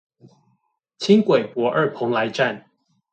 [0.97, 2.65] 輕軌駁二蓬萊站